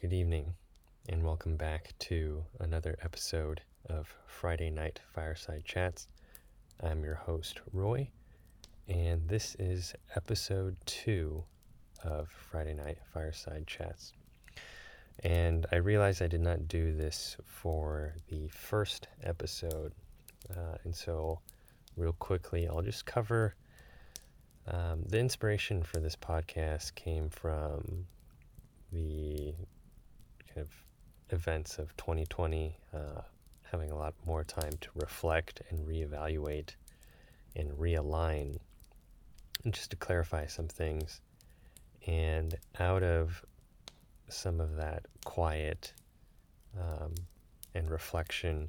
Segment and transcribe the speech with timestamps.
[0.00, 0.54] good evening,
[1.08, 3.60] and welcome back to another episode
[3.90, 6.06] of Friday Night Fireside Chats.
[6.80, 8.08] I'm your host, Roy,
[8.86, 11.42] and this is episode two
[12.04, 14.12] of Friday Night Fireside Chats.
[15.24, 19.92] And I realized I did not do this for the first episode,
[20.56, 21.40] uh, and so
[21.96, 23.56] real quickly, I'll just cover
[24.68, 28.06] um, the inspiration for this podcast came from
[28.92, 29.54] the
[30.58, 33.20] kind of events of 2020, uh,
[33.70, 36.70] having a lot more time to reflect and reevaluate
[37.54, 38.58] and realign,
[39.64, 41.20] and just to clarify some things.
[42.06, 43.44] And out of
[44.28, 45.92] some of that quiet
[46.78, 47.14] um,
[47.74, 48.68] and reflection,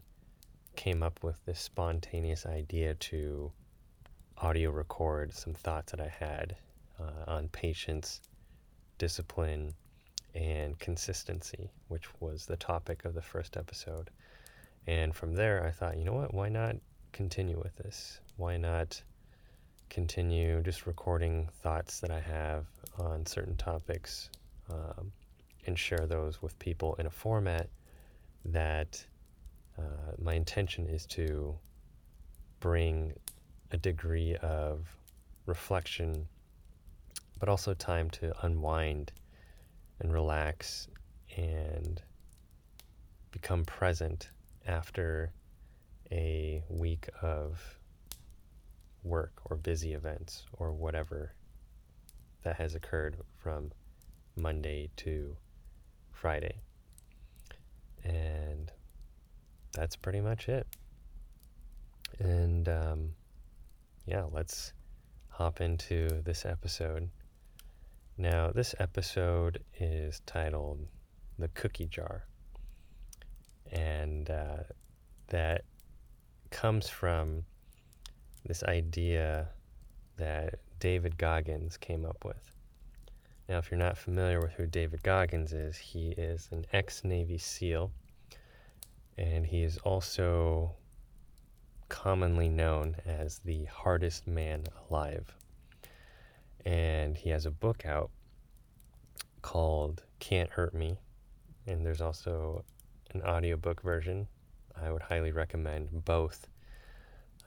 [0.75, 3.51] came up with this spontaneous idea to
[4.37, 6.55] audio record some thoughts that I had
[6.99, 8.21] uh, on patience,
[8.97, 9.73] discipline,
[10.35, 14.09] and consistency, which was the topic of the first episode.
[14.87, 16.33] And from there, I thought, you know what?
[16.33, 16.75] Why not
[17.11, 18.19] continue with this?
[18.37, 19.01] Why not
[19.89, 22.65] continue just recording thoughts that I have
[22.99, 24.29] on certain topics
[24.69, 25.11] um,
[25.65, 27.69] and share those with people in a format
[28.45, 29.03] that
[29.77, 31.55] uh, my intention is to
[32.59, 33.13] bring
[33.71, 34.87] a degree of
[35.45, 36.27] reflection,
[37.39, 39.11] but also time to unwind
[39.99, 40.87] and relax
[41.35, 42.01] and
[43.31, 44.29] become present
[44.65, 45.31] after
[46.11, 47.61] a week of
[49.03, 51.33] work or busy events or whatever
[52.43, 53.71] that has occurred from
[54.35, 55.35] Monday to
[56.11, 56.61] Friday.
[58.03, 58.71] And
[59.73, 60.67] that's pretty much it.
[62.19, 63.09] And um,
[64.05, 64.73] yeah, let's
[65.29, 67.09] hop into this episode.
[68.21, 70.85] Now, this episode is titled
[71.37, 72.25] The Cookie Jar.
[73.71, 74.63] And uh,
[75.29, 75.63] that
[76.49, 77.45] comes from
[78.45, 79.47] this idea
[80.17, 82.51] that David Goggins came up with.
[83.47, 87.37] Now, if you're not familiar with who David Goggins is, he is an ex Navy
[87.37, 87.89] SEAL,
[89.17, 90.75] and he is also
[91.87, 95.33] commonly known as the hardest man alive
[96.65, 98.09] and he has a book out
[99.41, 100.97] called Can't Hurt Me.
[101.67, 102.63] And there's also
[103.13, 104.27] an audiobook version.
[104.81, 106.47] I would highly recommend both.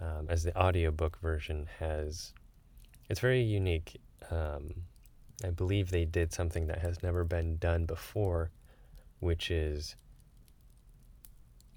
[0.00, 2.32] Um, as the audiobook version has,
[3.08, 4.00] it's very unique.
[4.30, 4.74] Um,
[5.44, 8.50] I believe they did something that has never been done before,
[9.20, 9.96] which is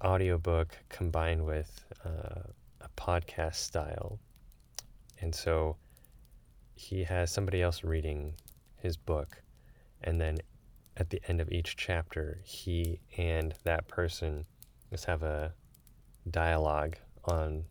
[0.04, 2.42] audiobook combined with uh,
[2.80, 4.18] a podcast style.
[5.20, 5.76] And so
[6.76, 8.34] he has somebody else reading
[8.76, 9.42] his book,
[10.02, 10.38] and then
[10.96, 14.44] at the end of each chapter, he and that person
[14.90, 15.52] just have a
[16.30, 17.64] dialogue on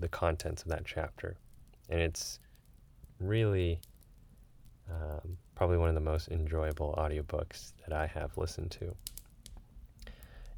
[0.00, 1.36] the contents of that chapter.
[1.88, 2.40] And it's
[3.20, 3.80] really
[4.90, 8.94] um, probably one of the most enjoyable audiobooks that I have listened to.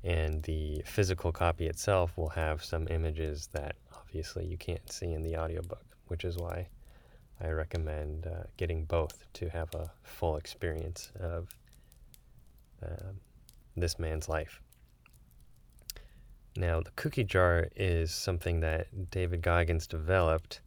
[0.03, 5.22] And the physical copy itself will have some images that obviously you can't see in
[5.22, 6.69] the audiobook, which is why
[7.42, 11.48] I recommend uh, getting both to have a full experience of
[12.84, 13.12] uh,
[13.76, 14.60] this man's life.
[16.56, 20.60] Now, the cookie jar is something that David Goggins developed,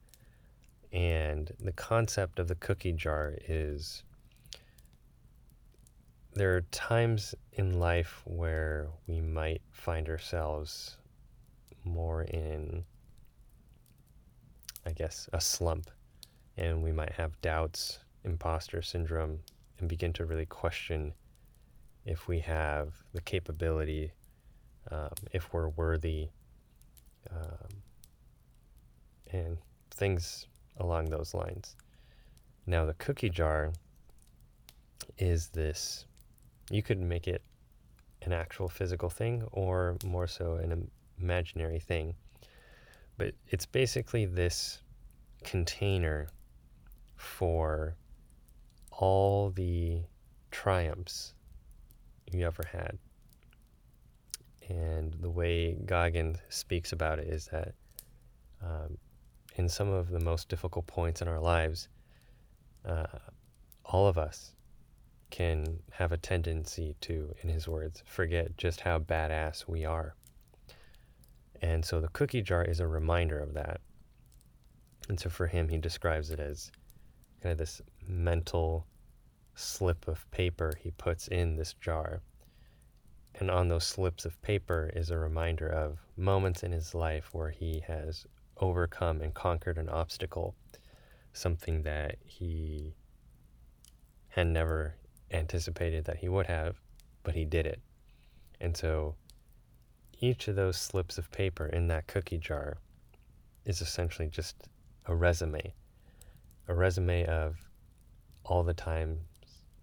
[0.91, 4.03] and the concept of the cookie jar is
[6.34, 10.97] there are times in life where we might find ourselves
[11.84, 12.85] more in,
[14.85, 15.91] I guess, a slump
[16.58, 19.40] and we might have doubts, imposter syndrome,
[19.80, 21.14] and begin to really question
[22.06, 24.12] if we have the capability,
[24.91, 26.30] um, if we're worthy,
[27.31, 27.81] um,
[29.31, 29.58] and
[29.91, 30.47] things
[30.78, 31.75] along those lines.
[32.66, 33.74] Now, the cookie jar
[35.18, 36.06] is this
[36.70, 37.41] you could make it
[38.22, 40.90] an actual physical thing or more so an
[41.20, 42.16] imaginary thing.
[43.17, 44.79] But it's basically this
[45.44, 46.29] container
[47.23, 47.96] for
[48.91, 50.02] all the
[50.52, 51.34] triumphs
[52.31, 52.97] you ever had.
[54.70, 57.73] And the way Goggin speaks about it is that
[58.61, 58.97] um,
[59.55, 61.90] in some of the most difficult points in our lives,
[62.85, 63.05] uh,
[63.85, 64.55] all of us
[65.29, 70.16] can have a tendency to, in his words, forget just how badass we are.
[71.61, 73.81] And so the cookie jar is a reminder of that.
[75.09, 76.72] And so for him, he describes it as
[77.43, 78.87] kind of this mental
[79.53, 82.22] slip of paper he puts in this jar.
[83.35, 87.49] And on those slips of paper is a reminder of moments in his life where
[87.49, 88.25] he has
[88.61, 90.55] overcome and conquered an obstacle,
[91.34, 92.95] something that he
[94.29, 94.95] had never
[95.31, 96.78] anticipated that he would have,
[97.23, 97.81] but he did it.
[98.61, 99.16] And so
[100.22, 102.78] each of those slips of paper in that cookie jar
[103.66, 104.69] is essentially just
[105.07, 105.73] a resume,
[106.68, 107.58] a resume of
[108.46, 109.20] all the times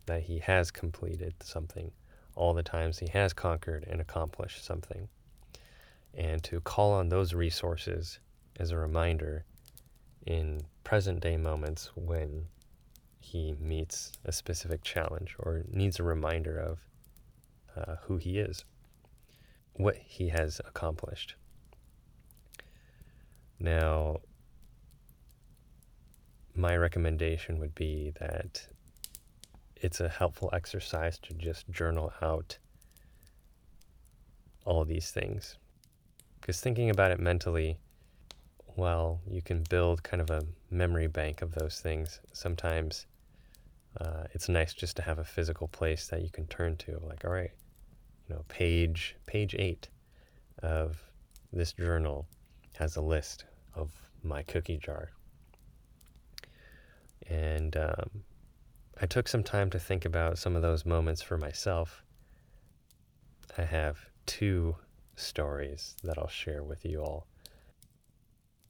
[0.07, 1.91] that he has completed something,
[2.35, 5.09] all the times he has conquered and accomplished something.
[6.15, 8.19] And to call on those resources
[8.59, 9.45] as a reminder
[10.27, 12.47] in present day moments when
[13.21, 16.79] he meets a specific challenge or needs a reminder of
[17.77, 18.65] uh, who he is,
[19.75, 21.37] what he has accomplished.
[23.59, 24.21] Now,
[26.61, 28.67] my recommendation would be that
[29.77, 32.59] it's a helpful exercise to just journal out
[34.65, 35.57] all these things.
[36.41, 37.79] Because thinking about it mentally,
[38.77, 42.21] well, you can build kind of a memory bank of those things.
[42.33, 43.07] Sometimes
[44.01, 47.01] uh, it's nice just to have a physical place that you can turn to.
[47.03, 47.51] Like, all right,
[48.29, 49.89] you know, page page eight
[50.63, 51.03] of
[51.53, 52.27] this journal
[52.79, 53.91] has a list of
[54.23, 55.11] my cookie jar.
[57.31, 58.25] And um,
[59.01, 62.03] I took some time to think about some of those moments for myself.
[63.57, 64.77] I have two
[65.17, 67.27] stories that I'll share with you all.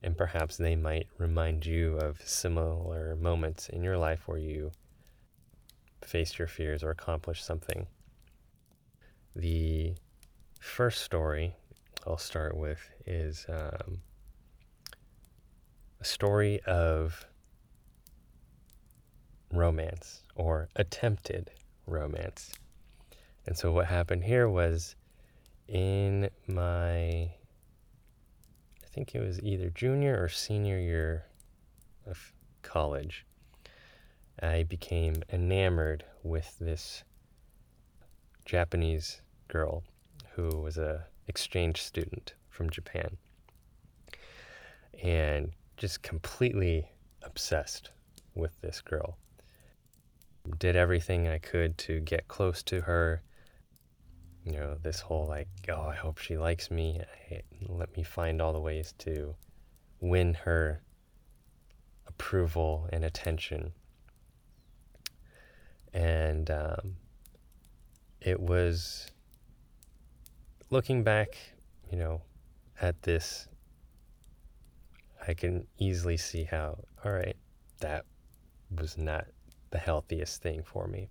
[0.02, 4.72] And perhaps they might remind you of similar moments in your life where you
[6.02, 7.86] faced your fears or accomplished something.
[9.34, 9.94] The
[10.60, 11.54] first story
[12.06, 14.00] I'll start with is um,
[16.00, 17.26] a story of
[19.52, 21.50] romance or attempted
[21.86, 22.52] romance.
[23.46, 24.94] And so what happened here was
[25.66, 27.30] in my, I
[28.86, 31.26] think it was either junior or senior year
[32.06, 32.32] of
[32.62, 33.26] college,
[34.42, 37.04] I became enamored with this
[38.44, 39.82] Japanese girl
[40.32, 43.16] who was a exchange student from Japan
[45.02, 46.90] and just completely
[47.22, 47.90] obsessed
[48.34, 49.16] with this girl
[50.58, 53.22] did everything I could to get close to her.
[54.44, 57.00] You know, this whole like, oh, I hope she likes me.
[57.30, 59.34] I, let me find all the ways to
[60.00, 60.82] win her
[62.06, 63.72] approval and attention.
[65.92, 66.96] And um,
[68.20, 69.10] it was
[70.70, 71.36] looking back,
[71.90, 72.22] you know,
[72.80, 73.48] at this,
[75.26, 77.36] I can easily see how, all right,
[77.80, 78.04] that
[78.78, 79.26] was not
[79.70, 81.08] the healthiest thing for me.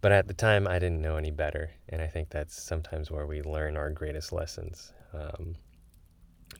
[0.00, 1.70] But at the time, I didn't know any better.
[1.88, 4.92] And I think that's sometimes where we learn our greatest lessons.
[5.14, 5.54] Um,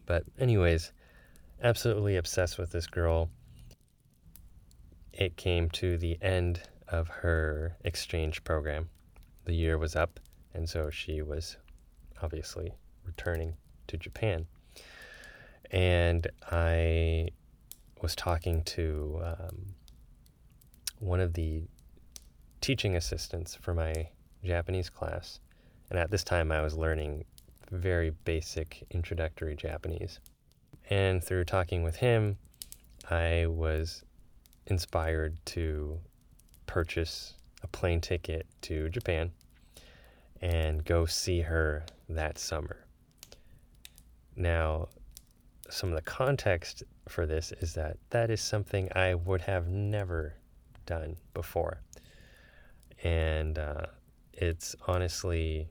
[0.07, 0.93] but, anyways,
[1.63, 3.31] absolutely obsessed with this girl.
[5.13, 8.91] It came to the end of her exchange program.
[9.45, 10.21] The year was up,
[10.55, 11.57] and so she was
[12.23, 12.73] obviously
[13.05, 13.55] returning
[13.89, 14.47] to Japan.
[15.71, 17.31] And I
[18.01, 19.75] was talking to um,
[21.03, 21.65] one of the
[22.61, 24.09] teaching assistants for my
[24.45, 25.41] Japanese class.
[25.91, 27.25] And at this time, I was learning
[27.73, 30.21] very basic introductory Japanese.
[30.91, 32.39] And through talking with him,
[33.11, 34.05] I was
[34.69, 35.99] inspired to
[36.67, 37.35] purchase
[37.65, 39.33] a plane ticket to Japan
[40.41, 42.87] and go see her that summer.
[44.37, 44.89] Now,
[45.69, 50.35] some of the context for this is that that is something I would have never
[50.87, 51.81] done before.
[53.03, 53.87] And uh,
[54.33, 55.69] it's honestly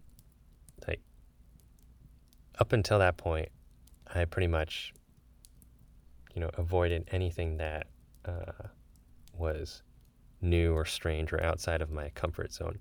[0.87, 1.01] like
[2.59, 3.49] up until that point,
[4.13, 4.93] I pretty much,
[6.35, 7.87] you know, avoided anything that
[8.25, 8.67] uh,
[9.37, 9.83] was
[10.41, 12.79] new or strange or outside of my comfort zone.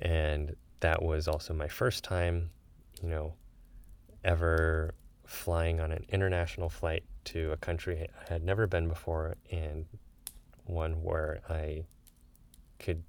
[0.00, 2.50] And that was also my first time,
[3.02, 3.34] you know,
[4.24, 4.94] ever
[5.26, 9.86] flying on an international flight to a country I had never been before and
[10.64, 11.84] one where I
[12.78, 13.02] could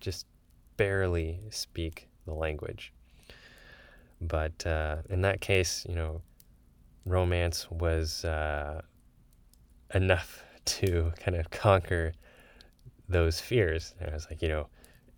[0.00, 0.26] just
[0.76, 2.92] barely speak the language.
[4.20, 6.22] But uh, in that case, you know,
[7.04, 8.82] romance was uh,
[9.94, 12.12] enough to kind of conquer
[13.08, 13.94] those fears.
[14.00, 14.66] And I was like, you know,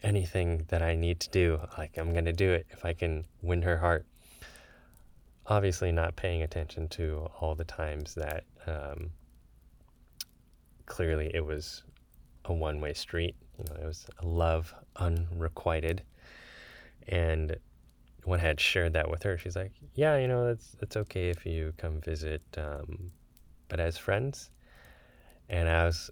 [0.03, 3.25] anything that I need to do, like I'm going to do it if I can
[3.43, 4.07] win her heart.
[5.47, 9.11] Obviously, not paying attention to all the times that um,
[10.91, 11.85] clearly it was
[12.47, 13.37] a one way street.
[13.57, 16.03] You know, it was a love unrequited.
[17.09, 17.57] And
[18.25, 21.31] when I had shared that with her, she's like, "Yeah, you know, it's it's okay
[21.31, 23.13] if you come visit, um,
[23.69, 24.51] but as friends."
[25.49, 26.11] And I was,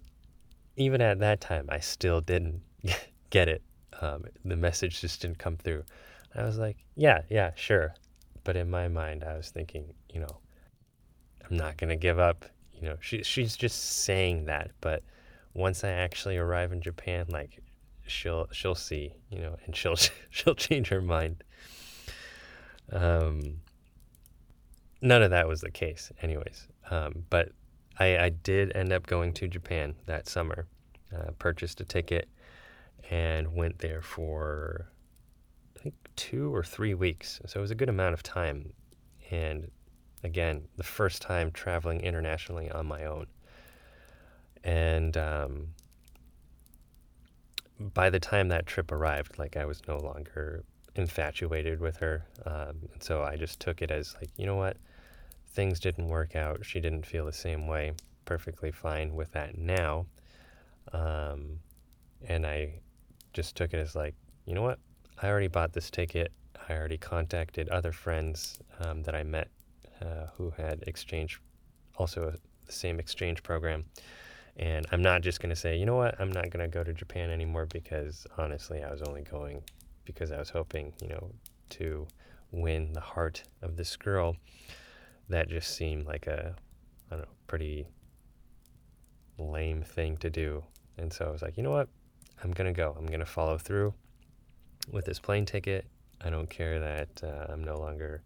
[0.77, 2.61] even at that time, I still didn't
[3.29, 3.61] get it.
[4.01, 5.83] Um, the message just didn't come through.
[6.33, 7.95] I was like, "Yeah, yeah, sure,"
[8.45, 10.37] but in my mind, I was thinking, you know,
[11.49, 12.45] I'm not gonna give up.
[12.81, 15.03] You know, she she's just saying that, but
[15.53, 17.59] once I actually arrive in Japan, like
[18.07, 19.97] she'll she'll see, you know, and she'll
[20.29, 21.43] she'll change her mind.
[22.91, 23.61] Um,
[25.01, 26.67] none of that was the case, anyways.
[26.89, 27.51] Um, but
[27.99, 30.67] I, I did end up going to Japan that summer,
[31.15, 32.27] uh, purchased a ticket,
[33.09, 34.89] and went there for
[35.75, 37.39] I think two or three weeks.
[37.45, 38.73] So it was a good amount of time.
[39.31, 39.69] And
[40.23, 43.27] again, the first time traveling internationally on my own.
[44.63, 45.67] And um,
[47.79, 50.63] by the time that trip arrived, like I was no longer
[50.95, 52.25] infatuated with her.
[52.45, 54.77] Um, and so I just took it as like, you know what?
[55.53, 56.65] Things didn't work out.
[56.65, 57.93] She didn't feel the same way.
[58.25, 60.05] Perfectly fine with that now.
[60.91, 61.59] Um,
[62.27, 62.81] and I
[63.33, 64.79] just took it as like, you know what?
[65.21, 66.31] I already bought this ticket.
[66.67, 69.49] I already contacted other friends um, that I met
[70.01, 71.41] uh, who had exchange,
[71.97, 72.33] also
[72.65, 73.85] the same exchange program.
[74.57, 76.83] And I'm not just going to say, you know what, I'm not going to go
[76.83, 79.63] to Japan anymore because honestly, I was only going
[80.05, 81.31] because I was hoping, you know,
[81.69, 82.07] to
[82.51, 84.35] win the heart of this girl.
[85.29, 86.55] That just seemed like a,
[87.09, 87.87] I don't know, pretty
[89.37, 90.63] lame thing to do.
[90.97, 91.87] And so I was like, you know what,
[92.43, 92.95] I'm going to go.
[92.97, 93.93] I'm going to follow through
[94.91, 95.85] with this plane ticket.
[96.21, 98.23] I don't care that uh, I'm no longer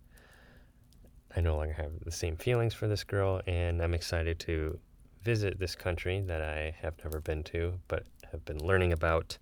[1.35, 4.79] I no longer have the same feelings for this girl, and I'm excited to
[5.23, 9.37] visit this country that I have never been to, but have been learning about,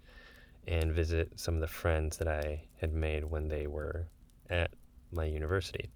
[0.67, 4.07] and visit some of the friends that I had made when they were
[4.49, 4.71] at
[5.11, 5.89] my university.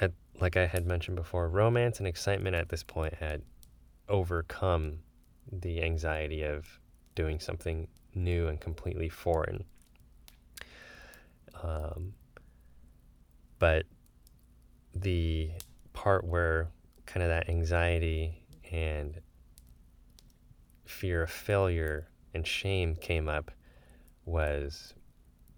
[0.00, 3.42] At, like I had mentioned before, romance and excitement at this point had
[4.08, 5.00] overcome
[5.50, 6.80] the anxiety of
[7.14, 9.64] doing something new and completely foreign.
[11.62, 12.14] Um,
[13.58, 13.86] but
[15.00, 15.50] the
[15.92, 16.68] part where
[17.06, 19.20] kind of that anxiety and
[20.84, 23.50] fear of failure and shame came up
[24.24, 24.94] was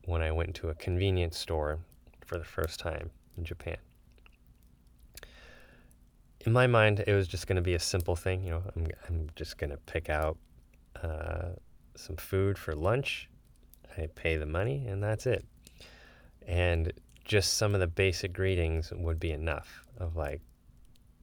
[0.05, 1.79] when I went to a convenience store
[2.25, 3.77] for the first time in Japan.
[6.47, 8.45] In my mind, it was just going to be a simple thing.
[8.45, 10.39] You know, I'm, I'm just going to pick out
[11.03, 11.51] uh,
[11.95, 13.29] some food for lunch.
[13.97, 15.45] I pay the money, and that's it.
[16.47, 16.93] And
[17.29, 20.41] just some of the basic greetings would be enough of like,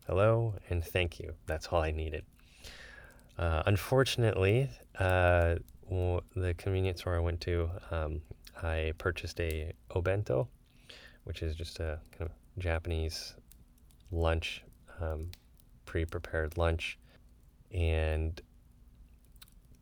[0.08, 1.34] hello and thank you.
[1.48, 2.24] That's all I needed.
[3.40, 4.70] Uh, unfortunately,
[5.00, 5.56] uh,
[5.90, 8.22] the convenience store I went to, um,
[8.62, 10.48] I purchased a obento,
[11.24, 13.36] which is just a kind of Japanese
[14.12, 14.64] lunch,
[15.02, 15.32] um,
[15.86, 17.00] pre-prepared lunch,
[17.74, 18.40] and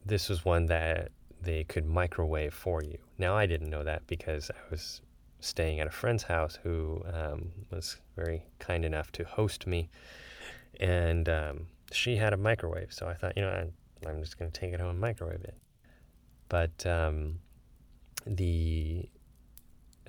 [0.05, 1.11] this was one that
[1.41, 2.97] they could microwave for you.
[3.17, 5.01] Now I didn't know that because I was
[5.43, 9.89] staying at a friend's house who um, was very kind enough to host me.
[10.79, 12.93] And um, she had a microwave.
[12.93, 15.43] So I thought, you know, I, am just going to take it home and microwave
[15.43, 15.57] it.
[16.47, 17.39] But um,
[18.25, 19.09] the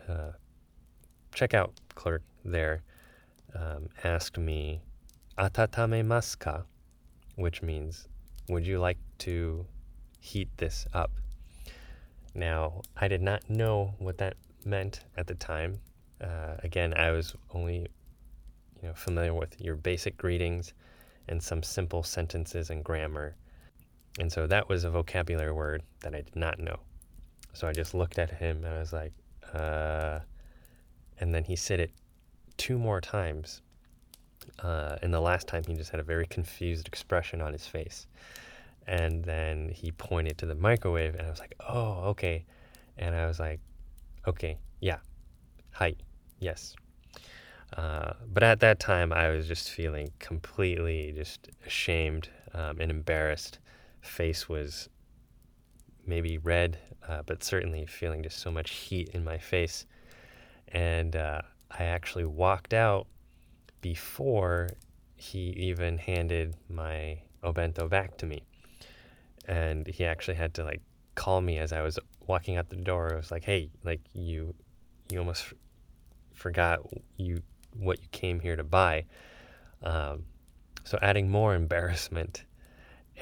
[0.09, 0.33] uh,
[1.35, 2.83] checkout clerk there
[3.55, 4.83] um, asked me,
[5.37, 6.65] Atatame maska,
[7.35, 8.07] which means,
[8.49, 9.67] would you like to
[10.21, 11.11] heat this up?
[12.35, 15.81] Now, I did not know what that meant at the time.
[16.21, 17.87] Uh, again, I was only
[18.83, 20.73] you know familiar with your basic greetings
[21.29, 23.37] and some simple sentences and grammar.
[24.19, 26.79] And so that was a vocabulary word that I did not know.
[27.53, 29.13] So I just looked at him and I was like,
[29.53, 30.21] uh,
[31.19, 31.91] and then he said it
[32.57, 33.63] two more times.
[34.63, 38.07] Uh, and the last time he just had a very confused expression on his face.
[38.87, 42.45] And then he pointed to the microwave and I was like, oh, okay.
[42.99, 43.61] And I was like,
[44.27, 44.99] Okay, yeah.
[45.73, 45.95] Hi,
[46.39, 46.75] yes.
[47.77, 53.59] Uh, but at that time, I was just feeling completely just ashamed um, and embarrassed.
[54.01, 54.89] Face was
[56.07, 59.85] maybe red, uh, but certainly feeling just so much heat in my face.
[60.69, 63.07] And uh, I actually walked out
[63.83, 64.71] before
[65.17, 68.43] he even handed my obento back to me.
[69.47, 70.81] And he actually had to like
[71.15, 73.13] call me as I was walking out the door.
[73.13, 74.55] I was like, "Hey, like you,
[75.11, 75.55] you almost f-
[76.33, 76.81] forgot
[77.17, 77.43] you
[77.77, 79.05] what you came here to buy."
[79.83, 80.25] Um,
[80.85, 82.45] so adding more embarrassment,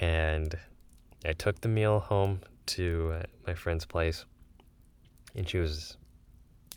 [0.00, 0.56] and
[1.24, 4.24] I took the meal home to uh, my friend's place,
[5.34, 5.96] and she was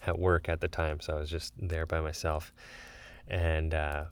[0.05, 2.53] at work at the time, so I was just there by myself,
[3.27, 4.05] and uh,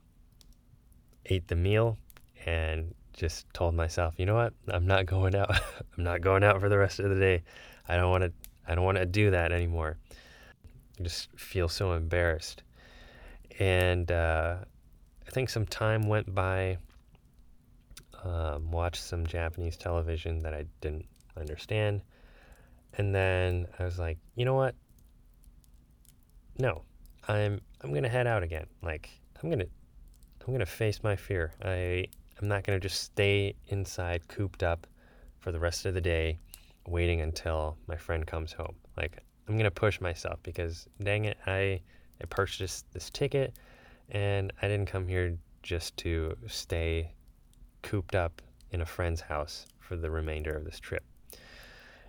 [1.26, 1.98] ate the meal,
[2.46, 5.52] and just told myself, you know what, I'm not going out.
[5.98, 7.44] I'm not going out for the rest of the day.
[7.88, 8.32] I don't want to.
[8.68, 9.98] I don't want to do that anymore.
[11.00, 12.64] I just feel so embarrassed,
[13.60, 14.58] and uh,
[15.28, 16.78] I think some time went by.
[18.24, 22.02] Um, watched some Japanese television that I didn't understand.
[22.98, 24.76] And then I was like, you know what?
[26.60, 26.84] No,
[27.28, 28.68] I'm I'm gonna head out again.
[28.82, 29.10] Like
[29.42, 29.66] I'm gonna
[30.46, 31.52] I'm gonna face my fear.
[31.64, 32.06] I
[32.42, 34.86] I'm not gonna just stay inside cooped up
[35.40, 36.38] for the rest of the day,
[36.88, 38.76] waiting until my friend comes home.
[38.98, 41.82] Like I'm gonna push myself because dang it, I
[42.22, 43.56] I purchased this ticket
[44.10, 47.12] and I didn't come here just to stay
[47.82, 51.04] cooped up in a friend's house for the remainder of this trip.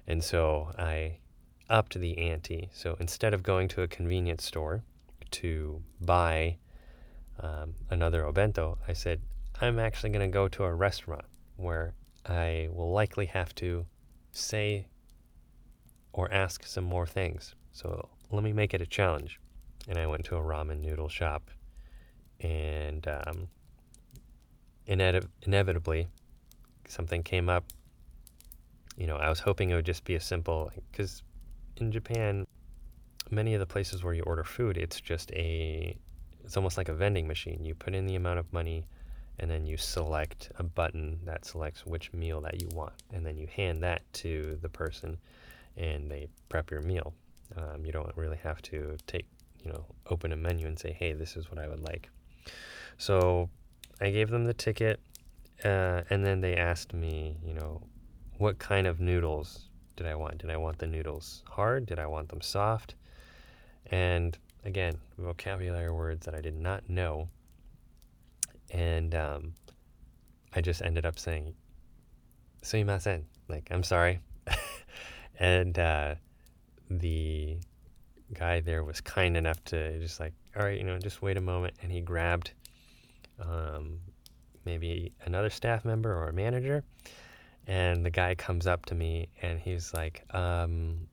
[0.06, 1.18] And so I
[1.70, 2.70] upped the ante.
[2.72, 4.82] So instead of going to a convenience store
[5.32, 6.58] to buy
[7.40, 9.20] um, another obento, I said,
[9.60, 11.24] I'm actually going to go to a restaurant
[11.56, 11.94] where
[12.26, 13.86] I will likely have to
[14.34, 14.86] say
[16.12, 17.54] or ask some more things.
[17.72, 19.40] So let me make it a challenge.
[19.88, 21.50] And I went to a ramen noodle shop,
[22.40, 23.48] and um,
[24.86, 26.08] inevitably,
[26.86, 27.64] something came up
[28.96, 31.22] you know, I was hoping it would just be a simple, because
[31.76, 32.46] in Japan,
[33.30, 35.96] many of the places where you order food, it's just a,
[36.44, 37.64] it's almost like a vending machine.
[37.64, 38.86] You put in the amount of money
[39.38, 42.92] and then you select a button that selects which meal that you want.
[43.12, 45.18] And then you hand that to the person
[45.76, 47.12] and they prep your meal.
[47.56, 49.26] Um, you don't really have to take,
[49.62, 52.08] you know, open a menu and say, hey, this is what I would like.
[52.96, 53.50] So
[54.00, 55.00] I gave them the ticket
[55.64, 57.82] uh, and then they asked me, you know,
[58.38, 60.38] what kind of noodles did I want?
[60.38, 61.86] Did I want the noodles hard?
[61.86, 62.94] Did I want them soft?
[63.90, 67.28] And again, vocabulary words that I did not know.
[68.74, 69.52] And um,
[70.52, 71.54] I just ended up saying,
[72.62, 74.18] sumimasen, like, I'm sorry.
[75.38, 76.16] and uh,
[76.90, 77.56] the
[78.32, 81.40] guy there was kind enough to just like, all right, you know, just wait a
[81.40, 81.74] moment.
[81.82, 82.50] And he grabbed
[83.40, 84.00] um,
[84.64, 86.82] maybe another staff member or a manager
[87.66, 91.06] and the guy comes up to me and he's like, um,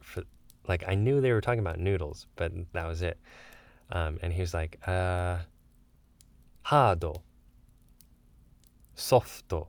[0.00, 0.22] for,
[0.68, 3.18] like I knew they were talking about noodles, but that was it.
[3.90, 5.38] Um, and he was like, uh,
[6.62, 7.22] hardo,
[8.94, 9.68] softo,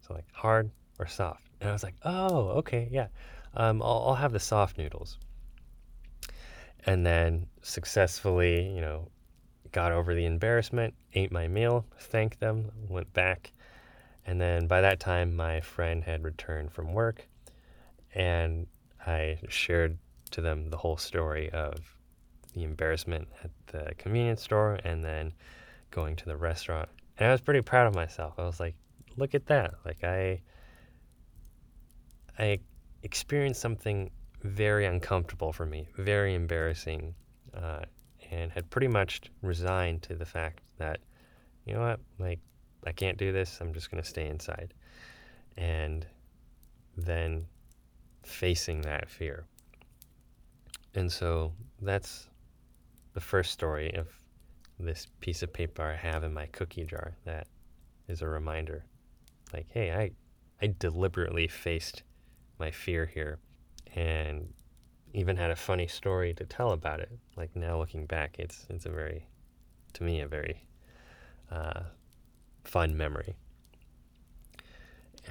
[0.00, 1.46] so like hard or soft.
[1.60, 3.08] And I was like, oh, okay, yeah,
[3.54, 5.18] um, I'll, I'll have the soft noodles.
[6.86, 9.08] And then successfully, you know,
[9.72, 13.52] got over the embarrassment, ate my meal, thanked them, went back
[14.26, 17.26] and then by that time, my friend had returned from work,
[18.14, 18.66] and
[19.06, 19.98] I shared
[20.30, 21.74] to them the whole story of
[22.54, 25.32] the embarrassment at the convenience store and then
[25.94, 26.88] going to the restaurant.
[27.18, 28.34] And I was pretty proud of myself.
[28.38, 28.74] I was like,
[29.16, 29.74] look at that.
[29.84, 30.40] Like I
[32.38, 32.58] I
[33.02, 34.10] experienced something
[34.42, 37.14] very uncomfortable for me, very embarrassing,
[37.54, 37.82] uh,
[38.30, 40.98] and had pretty much resigned to the fact that,
[41.64, 42.40] you know what, like
[42.86, 43.58] I can't do this.
[43.60, 44.74] I'm just going to stay inside.
[45.56, 46.06] And
[46.96, 47.46] then
[48.24, 49.44] facing that fear.
[50.94, 52.28] And so that's
[53.14, 54.08] the first story of
[54.78, 57.46] this piece of paper I have in my cookie jar that
[58.08, 58.84] is a reminder.
[59.52, 60.10] Like, hey, I
[60.62, 62.02] I deliberately faced
[62.58, 63.38] my fear here
[63.94, 64.52] and
[65.12, 67.10] even had a funny story to tell about it.
[67.36, 69.26] Like now looking back, it's it's a very
[69.94, 70.64] to me a very
[71.50, 71.82] uh,
[72.64, 73.36] fun memory.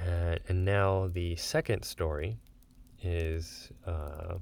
[0.02, 2.38] And, and now the second story
[3.02, 4.34] is uh,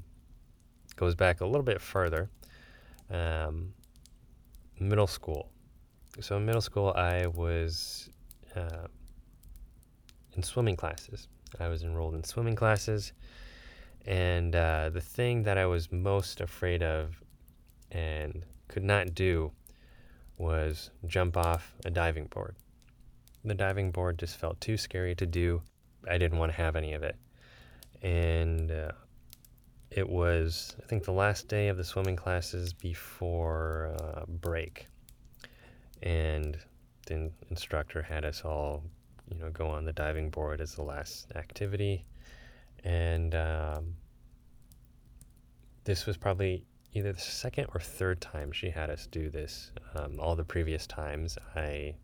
[0.97, 2.31] goes back a little bit further.
[3.11, 3.75] Um,
[4.89, 5.49] middle school.
[6.21, 8.11] So in middle school, I was
[8.55, 8.87] uh,
[10.35, 11.29] in swimming classes.
[11.61, 13.13] I was enrolled in swimming classes,
[14.07, 17.23] and uh, the thing that I was most afraid of
[17.91, 19.53] and could not do
[20.39, 22.57] was jump off a diving board.
[23.45, 25.63] The diving board just felt too scary to do.
[26.09, 27.17] I didn't want to have any of it.
[28.03, 28.93] And uh,
[29.95, 34.89] it was, I think, the last day of the swimming classes before uh, break.
[36.03, 36.57] And
[37.07, 38.83] the instructor had us all,
[39.31, 42.05] you know, go on the diving board as the last activity.
[42.85, 43.95] And um,
[45.85, 49.73] this was probably either the second or third time she had us do this.
[49.95, 51.97] Um, all the previous times I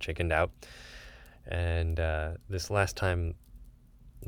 [0.00, 0.50] chickened out.
[1.46, 3.34] And uh, this last time,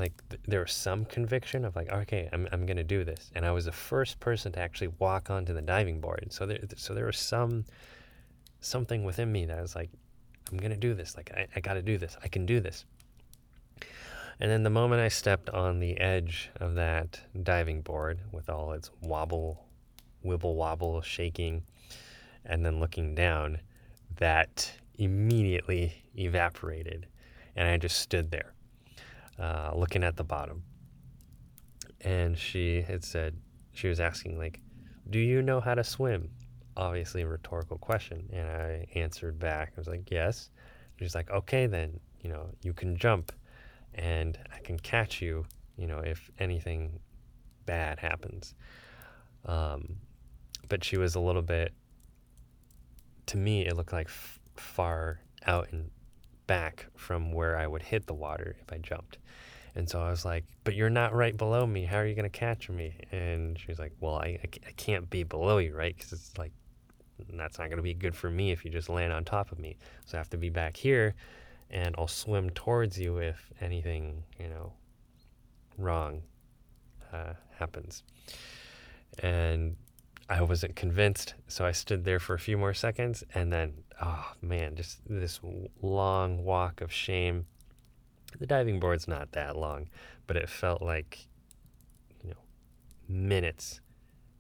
[0.00, 3.46] like th- there was some conviction of like, okay, I'm I'm gonna do this, and
[3.46, 6.26] I was the first person to actually walk onto the diving board.
[6.30, 7.64] So there so there was some
[8.60, 9.90] something within me that was like,
[10.50, 11.16] I'm gonna do this.
[11.16, 12.16] Like I, I gotta do this.
[12.22, 12.84] I can do this.
[14.40, 18.72] And then the moment I stepped on the edge of that diving board with all
[18.72, 19.66] its wobble,
[20.24, 21.62] wibble wobble, shaking,
[22.46, 23.60] and then looking down,
[24.16, 27.06] that immediately evaporated.
[27.54, 28.54] And I just stood there,
[29.40, 30.62] uh, looking at the bottom.
[32.03, 33.37] And she had said,
[33.72, 34.61] she was asking, like,
[35.09, 36.31] do you know how to swim?
[36.76, 38.29] Obviously, a rhetorical question.
[38.33, 40.50] And I answered back, I was like, yes.
[40.98, 43.33] She's like, okay, then, you know, you can jump
[43.94, 47.00] and I can catch you, you know, if anything
[47.66, 48.55] bad happens.
[49.46, 49.96] Um,
[50.68, 51.72] but she was a little bit,
[53.26, 55.90] to me, it looked like f- far out and
[56.50, 59.18] back from where I would hit the water if I jumped.
[59.76, 61.84] And so I was like, but you're not right below me.
[61.84, 62.92] How are you going to catch me?
[63.12, 65.94] And she's like, well, I, I, can't be below you, right?
[65.94, 66.50] Because it's like,
[67.34, 69.60] that's not going to be good for me if you just land on top of
[69.60, 69.76] me.
[70.06, 71.14] So I have to be back here
[71.70, 74.72] and I'll swim towards you if anything, you know,
[75.78, 76.20] wrong
[77.12, 78.02] uh, happens.
[79.20, 79.76] And
[80.30, 84.32] I wasn't convinced, so I stood there for a few more seconds, and then, oh
[84.40, 85.40] man, just this
[85.82, 87.46] long walk of shame.
[88.38, 89.88] The diving board's not that long,
[90.26, 91.26] but it felt like,
[92.22, 92.40] you know,
[93.08, 93.80] minutes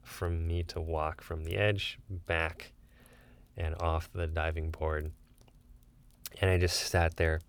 [0.02, 2.72] from me to walk from the edge back
[3.56, 5.10] and off the diving board
[6.40, 7.40] and I just sat there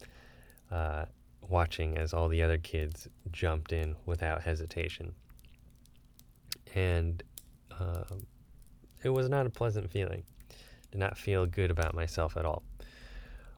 [0.71, 1.05] uh,
[1.41, 5.13] watching as all the other kids jumped in without hesitation.
[6.73, 7.21] And
[7.79, 8.25] um,
[9.03, 10.23] it was not a pleasant feeling.
[10.91, 12.63] Did not feel good about myself at all.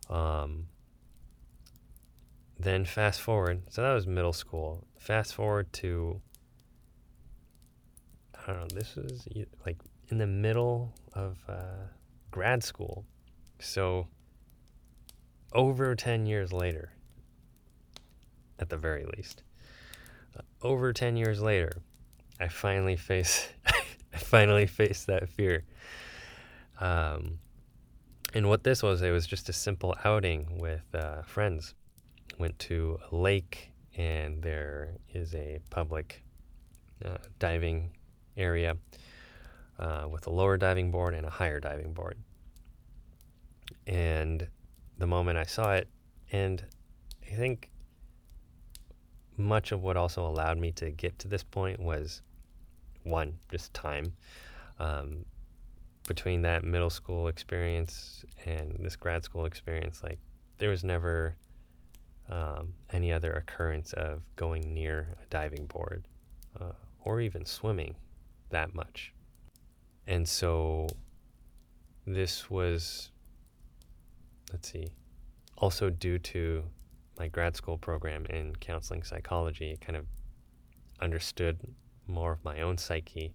[0.09, 0.67] Um,
[2.59, 4.85] then fast forward, so that was middle school.
[4.97, 6.21] Fast forward to,
[8.35, 9.27] I don't know, this was
[9.65, 9.77] like
[10.09, 11.87] in the middle of uh,
[12.31, 13.05] grad school.
[13.59, 14.07] So
[15.53, 16.91] over 10 years later,
[18.59, 19.43] at the very least,
[20.37, 21.81] uh, over 10 years later,
[22.39, 23.47] I finally face,
[24.17, 25.63] Finally faced that fear.
[26.79, 27.39] Um,
[28.33, 31.75] and what this was, it was just a simple outing with uh, friends.
[32.39, 36.23] Went to a lake, and there is a public
[37.05, 37.91] uh, diving
[38.35, 38.77] area
[39.79, 42.17] uh, with a lower diving board and a higher diving board.
[43.85, 44.47] And
[44.97, 45.87] the moment I saw it.
[46.31, 46.63] And
[47.29, 47.69] I think
[49.37, 52.21] much of what also allowed me to get to this point was
[53.03, 54.13] one, just time.
[54.79, 55.25] Um,
[56.07, 60.19] between that middle school experience and this grad school experience, like
[60.57, 61.37] there was never
[62.29, 66.07] um, any other occurrence of going near a diving board
[66.59, 67.95] uh, or even swimming
[68.49, 69.13] that much.
[70.07, 70.87] And so
[72.05, 73.11] this was
[74.53, 74.87] let's see,
[75.57, 76.63] also due to
[77.17, 80.05] my grad school program in counseling psychology, kind of
[81.01, 81.59] understood
[82.07, 83.33] more of my own psyche.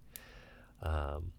[0.83, 1.33] Um,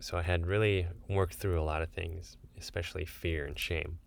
[0.00, 3.98] so I had really worked through a lot of things, especially fear and shame.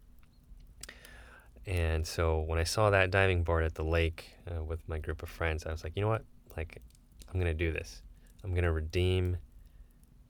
[1.66, 5.22] And so when I saw that diving board at the lake uh, with my group
[5.22, 6.24] of friends, I was like, you know what?
[6.58, 6.82] Like,
[7.28, 8.02] I'm going to do this.
[8.44, 9.38] I'm going to redeem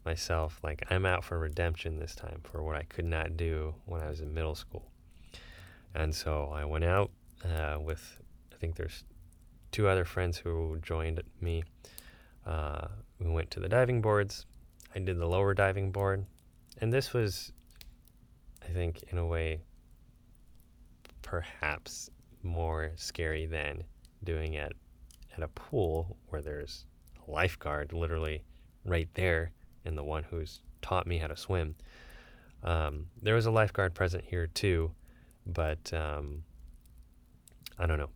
[0.06, 4.01] myself like I'm out for redemption this time for what I could not do when
[4.01, 4.91] I was in middle school.
[5.93, 7.12] And so I went out
[7.45, 8.17] uh, with,
[8.51, 9.04] I think there's
[9.71, 11.63] two other friends who joined me.
[12.45, 12.88] Uh,
[13.19, 14.45] we went to the diving boards.
[14.95, 16.25] I did the lower diving board.
[16.80, 17.51] And this was,
[18.63, 19.62] I think, in a way,
[21.21, 22.10] perhaps
[22.43, 23.84] more scary than
[24.23, 24.73] doing it
[25.36, 26.86] at a pool where there's
[27.27, 28.43] a lifeguard literally
[28.86, 29.51] right there
[29.86, 31.75] and the one who's taught me how to swim.
[32.63, 34.91] Um, there was a lifeguard present here too,
[35.45, 36.43] but um,
[37.80, 38.10] I don't know.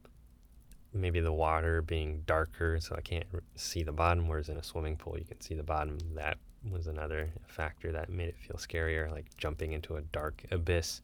[0.95, 4.27] Maybe the water being darker, so I can't see the bottom.
[4.27, 5.97] Whereas in a swimming pool, you can see the bottom.
[6.15, 6.37] That
[6.71, 11.01] was another factor that made it feel scarier, like jumping into a dark abyss.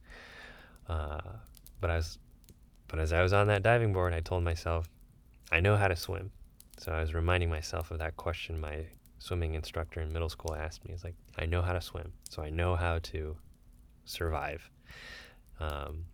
[0.88, 1.20] Uh,
[1.82, 2.18] but I was,
[2.88, 4.88] but as I was on that diving board, I told myself,
[5.52, 6.32] I know how to swim.
[6.78, 8.86] So I was reminding myself of that question my
[9.20, 10.94] swimming instructor in middle school asked me.
[10.94, 13.36] He's like, I know how to swim, so I know how to
[14.06, 14.68] survive.
[15.60, 16.06] Um,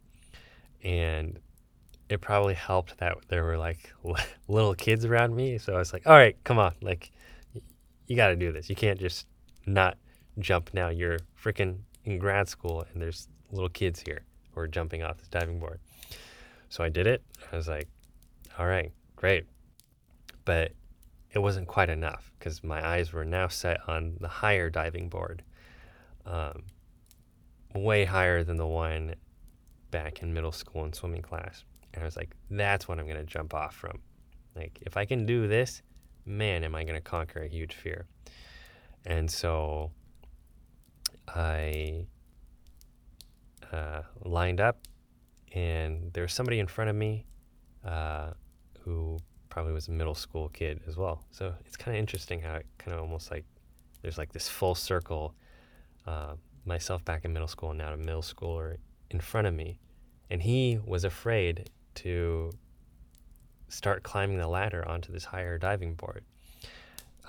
[0.83, 1.39] and
[2.09, 3.91] it probably helped that there were like
[4.47, 5.57] little kids around me.
[5.57, 6.73] So I was like, all right, come on.
[6.81, 7.11] Like,
[8.07, 8.69] you got to do this.
[8.69, 9.27] You can't just
[9.65, 9.97] not
[10.39, 10.89] jump now.
[10.89, 14.21] You're freaking in grad school and there's little kids here
[14.53, 15.79] who are jumping off this diving board.
[16.69, 17.23] So I did it.
[17.51, 17.87] I was like,
[18.57, 19.45] all right, great.
[20.45, 20.71] But
[21.31, 25.43] it wasn't quite enough because my eyes were now set on the higher diving board,
[26.25, 26.63] um,
[27.75, 29.15] way higher than the one
[29.91, 31.63] back in middle school and swimming class.
[31.93, 33.99] And I was like, that's what I'm going to jump off from.
[34.55, 35.81] Like, if I can do this,
[36.25, 38.05] man, am I going to conquer a huge fear.
[39.05, 39.91] And so
[41.27, 42.05] I
[43.71, 44.79] uh, lined up,
[45.53, 47.25] and there was somebody in front of me
[47.85, 48.31] uh,
[48.81, 49.17] who
[49.49, 51.23] probably was a middle school kid as well.
[51.31, 53.45] So it's kind of interesting how it kind of almost like
[54.01, 55.33] there's like this full circle.
[56.05, 56.35] Uh,
[56.67, 58.77] myself back in middle school and now a middle schooler
[59.09, 59.79] in front of me,
[60.29, 62.51] and he was afraid to
[63.69, 66.23] start climbing the ladder onto this higher diving board.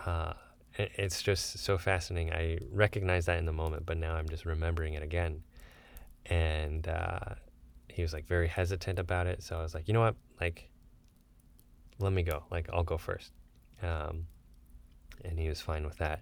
[0.06, 0.32] Uh,
[0.78, 2.32] it's just so fascinating.
[2.32, 5.42] I recognize that in the moment, but now I'm just remembering it again.
[6.26, 7.34] And uh,
[7.88, 9.42] he was like very hesitant about it.
[9.42, 10.14] So I was like, you know what?
[10.40, 10.70] Like,
[11.98, 12.44] let me go.
[12.50, 13.32] Like, I'll go first.
[13.82, 14.26] Um,
[15.24, 16.20] and he was fine with that.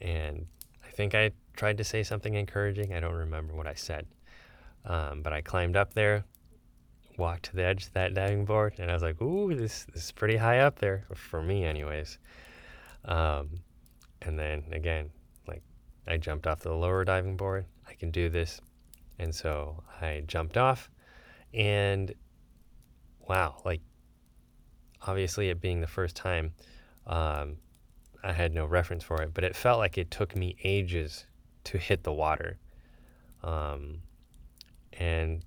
[0.00, 0.46] And
[0.86, 2.92] I think I tried to say something encouraging.
[2.92, 4.06] I don't remember what I said.
[4.84, 6.24] Um, but I climbed up there,
[7.16, 10.04] walked to the edge of that diving board, and I was like, ooh, this, this
[10.04, 12.18] is pretty high up there, for me, anyways.
[13.04, 13.50] Um,
[14.22, 15.10] and then again,
[15.46, 15.62] like
[16.06, 17.66] I jumped off the lower diving board.
[17.88, 18.60] I can do this.
[19.18, 20.90] And so I jumped off,
[21.52, 22.14] and
[23.28, 23.80] wow, like
[25.06, 26.52] obviously it being the first time,
[27.06, 27.56] um,
[28.24, 31.26] I had no reference for it, but it felt like it took me ages
[31.64, 32.58] to hit the water.
[33.42, 34.02] Um,
[34.94, 35.44] and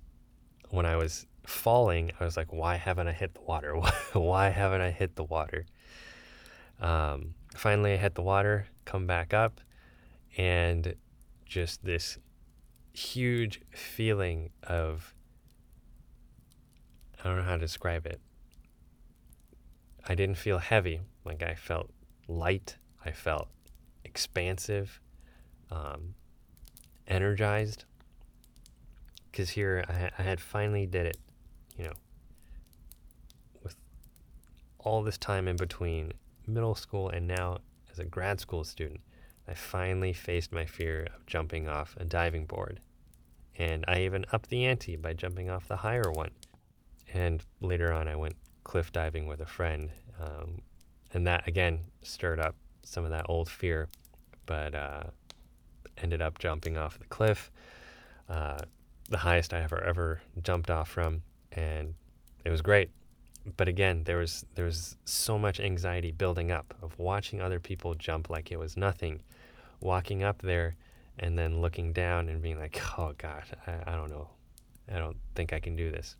[0.70, 3.74] when I was falling, I was like, why haven't I hit the water?
[4.12, 5.66] why haven't I hit the water?
[6.80, 9.60] Um, finally, I hit the water, come back up,
[10.36, 10.94] and
[11.46, 12.18] just this
[12.92, 15.14] huge feeling of
[17.18, 18.20] I don't know how to describe it.
[20.06, 21.90] I didn't feel heavy, like I felt
[22.28, 23.48] light, I felt
[24.04, 25.00] expansive,
[25.70, 26.14] um,
[27.08, 27.84] energized.
[29.30, 31.18] Because here I, I had finally did it,
[31.78, 31.92] you know,
[33.62, 33.76] with
[34.78, 36.12] all this time in between
[36.46, 37.58] middle school and now
[37.90, 39.00] as a grad school student,
[39.48, 42.80] I finally faced my fear of jumping off a diving board.
[43.58, 46.32] And I even upped the ante by jumping off the higher one.
[47.14, 48.34] And later on, I went
[48.64, 49.90] cliff diving with a friend.
[50.20, 50.60] Um,
[51.14, 53.88] and that, again, stirred up some of that old fear,
[54.44, 55.04] but uh,
[55.98, 57.50] ended up jumping off the cliff,
[58.28, 58.58] uh,
[59.08, 61.22] the highest I ever, ever jumped off from.
[61.56, 61.94] And
[62.44, 62.90] it was great.
[63.56, 67.94] But again, there was there was so much anxiety building up of watching other people
[67.94, 69.22] jump like it was nothing,
[69.80, 70.76] walking up there,
[71.18, 74.28] and then looking down and being like, "Oh God, I, I don't know,
[74.92, 76.16] I don't think I can do this."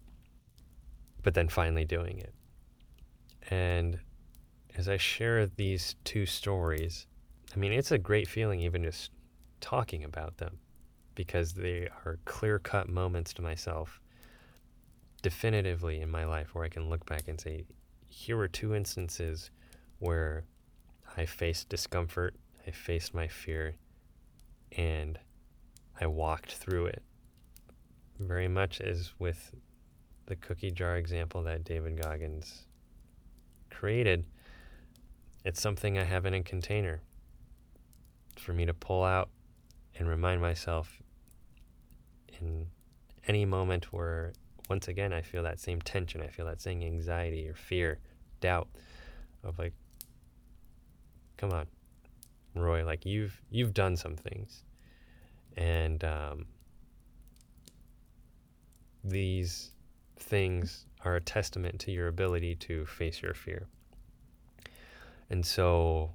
[1.23, 2.33] But then finally doing it,
[3.51, 3.99] and
[4.77, 7.07] as I share these two stories,
[7.55, 9.11] I mean, it's a great feeling even just
[9.61, 10.59] talking about them,
[11.17, 14.01] because they are clear cut moments to myself
[15.27, 17.65] definitively in my life where I can look back and say,
[18.09, 19.51] here were two instances
[19.99, 20.45] where
[21.17, 23.75] I faced discomfort, I faced my fear,
[24.71, 25.19] and
[26.01, 27.03] I walked through it.
[28.21, 29.53] Very much as with
[30.27, 32.69] the cookie jar example that David Goggins
[33.69, 34.27] created,
[35.45, 37.03] it's something I have in a container
[38.39, 39.31] for me to pull out
[39.99, 41.03] and remind myself
[42.41, 42.69] in
[43.27, 44.33] any moment where
[44.69, 46.21] once again, I feel that same tension.
[46.23, 47.99] I feel that same anxiety or fear,
[48.41, 48.69] doubt
[49.45, 49.73] of like,
[51.37, 51.67] come on,
[52.55, 54.65] Roy, like you've you've done some things,
[55.57, 56.47] and um,
[59.05, 59.71] these
[60.19, 63.67] things are a testament to your ability to face your fear.
[65.31, 66.15] And so,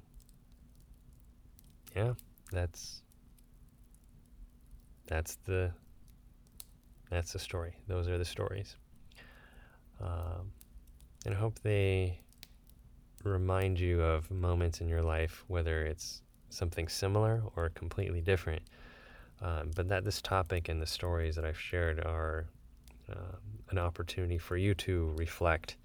[1.94, 2.14] yeah,
[2.50, 3.02] that's
[5.06, 5.72] that's the
[7.12, 7.74] that's the story.
[7.88, 8.76] Those are the stories.
[10.00, 10.52] Um,
[11.26, 12.18] and I hope they
[13.22, 18.62] remind you of moments in your life, whether it's something similar or completely different.
[19.42, 22.46] Um, but that this topic and the stories that I've shared are
[23.10, 23.36] uh,
[23.70, 25.76] an opportunity for you to reflect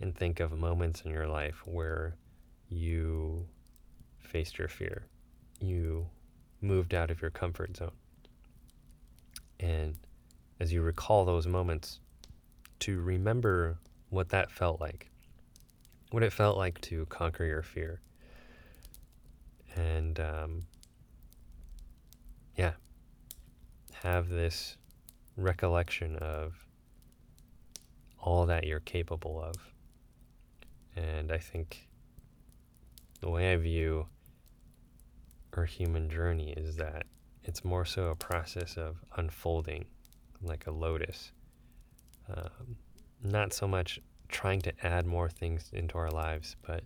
[0.00, 2.16] and think of moments in your life where
[2.68, 3.46] you
[4.20, 5.06] faced your fear,
[5.60, 6.06] you
[6.60, 7.92] moved out of your comfort zone.
[9.60, 9.96] And
[10.60, 12.00] as you recall those moments,
[12.80, 13.78] to remember
[14.10, 15.10] what that felt like,
[16.10, 18.00] what it felt like to conquer your fear.
[19.76, 20.62] And um,
[22.56, 22.72] yeah,
[24.02, 24.76] have this
[25.36, 26.54] recollection of
[28.20, 29.54] all that you're capable of.
[30.96, 31.88] And I think
[33.20, 34.06] the way I view
[35.56, 37.06] our human journey is that
[37.44, 39.86] it's more so a process of unfolding
[40.42, 41.32] like a lotus.
[42.32, 42.76] Um,
[43.22, 46.84] not so much trying to add more things into our lives, but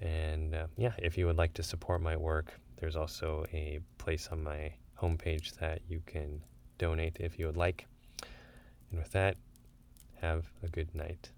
[0.00, 4.28] And uh, yeah, if you would like to support my work, there's also a place
[4.32, 6.40] on my homepage that you can
[6.82, 7.86] donate if you would like.
[8.90, 9.36] And with that,
[10.20, 11.30] have a good night.